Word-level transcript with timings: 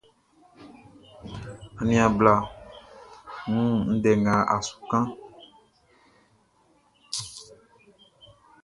Aniaan 1.79 2.13
bla, 2.19 2.33
n 3.49 3.53
wun 3.59 3.75
ndɛ 3.95 4.11
nga 4.21 4.35
a 4.55 4.57
su 4.67 4.75
kanʼn. 4.89 5.09